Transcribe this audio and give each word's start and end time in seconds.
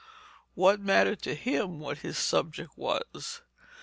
What 0.55 0.79
mattered 0.79 1.21
to 1.21 1.35
him 1.35 1.79
what 1.79 1.99
his 1.99 2.17
subject 2.17 2.71
was? 2.75 3.43